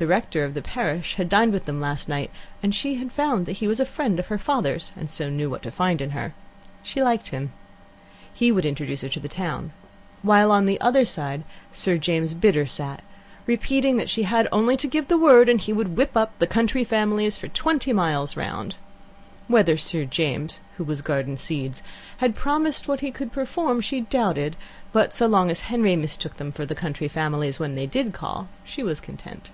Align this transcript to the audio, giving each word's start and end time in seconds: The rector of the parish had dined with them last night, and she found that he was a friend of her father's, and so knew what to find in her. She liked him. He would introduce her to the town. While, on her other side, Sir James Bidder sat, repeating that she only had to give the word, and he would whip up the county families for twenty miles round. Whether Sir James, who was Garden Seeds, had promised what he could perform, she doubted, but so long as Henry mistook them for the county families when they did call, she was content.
The 0.00 0.06
rector 0.06 0.44
of 0.44 0.54
the 0.54 0.62
parish 0.62 1.16
had 1.16 1.28
dined 1.28 1.52
with 1.52 1.66
them 1.66 1.78
last 1.78 2.08
night, 2.08 2.30
and 2.62 2.74
she 2.74 3.06
found 3.10 3.44
that 3.44 3.58
he 3.58 3.66
was 3.66 3.80
a 3.80 3.84
friend 3.84 4.18
of 4.18 4.28
her 4.28 4.38
father's, 4.38 4.92
and 4.96 5.10
so 5.10 5.28
knew 5.28 5.50
what 5.50 5.62
to 5.64 5.70
find 5.70 6.00
in 6.00 6.12
her. 6.12 6.32
She 6.82 7.02
liked 7.02 7.28
him. 7.28 7.52
He 8.32 8.50
would 8.50 8.64
introduce 8.64 9.02
her 9.02 9.10
to 9.10 9.20
the 9.20 9.28
town. 9.28 9.74
While, 10.22 10.52
on 10.52 10.66
her 10.68 10.76
other 10.80 11.04
side, 11.04 11.44
Sir 11.70 11.98
James 11.98 12.32
Bidder 12.32 12.64
sat, 12.64 13.04
repeating 13.44 13.98
that 13.98 14.08
she 14.08 14.24
only 14.50 14.72
had 14.72 14.78
to 14.78 14.88
give 14.88 15.08
the 15.08 15.18
word, 15.18 15.50
and 15.50 15.60
he 15.60 15.70
would 15.74 15.98
whip 15.98 16.16
up 16.16 16.32
the 16.38 16.46
county 16.46 16.82
families 16.82 17.36
for 17.36 17.48
twenty 17.48 17.92
miles 17.92 18.38
round. 18.38 18.76
Whether 19.48 19.76
Sir 19.76 20.06
James, 20.06 20.60
who 20.78 20.84
was 20.84 21.02
Garden 21.02 21.36
Seeds, 21.36 21.82
had 22.24 22.34
promised 22.34 22.88
what 22.88 23.00
he 23.00 23.10
could 23.10 23.32
perform, 23.32 23.82
she 23.82 24.00
doubted, 24.00 24.56
but 24.94 25.12
so 25.12 25.26
long 25.26 25.50
as 25.50 25.60
Henry 25.60 25.94
mistook 25.94 26.38
them 26.38 26.52
for 26.52 26.64
the 26.64 26.74
county 26.74 27.06
families 27.06 27.58
when 27.58 27.74
they 27.74 27.84
did 27.84 28.14
call, 28.14 28.48
she 28.64 28.82
was 28.82 28.98
content. 28.98 29.50